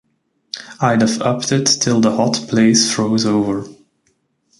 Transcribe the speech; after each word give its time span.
I'd've 0.79 1.21
upped 1.21 1.51
it 1.51 1.65
till 1.67 1.99
the 2.01 2.15
hot 2.15 2.33
place 2.49 2.91
froze 2.91 3.23
over! 3.23 3.67